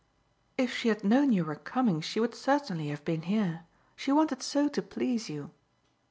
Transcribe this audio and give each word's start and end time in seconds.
"If 0.57 0.75
she 0.75 0.87
had 0.87 1.03
known 1.03 1.31
you 1.31 1.45
were 1.45 1.53
coming 1.55 2.01
she 2.01 2.19
would 2.19 2.33
certainly 2.33 2.87
have 2.87 3.05
been 3.05 3.21
here. 3.21 3.65
She 3.95 4.11
wanted 4.11 4.41
so 4.41 4.67
to 4.67 4.81
please 4.81 5.29
you." 5.29 5.51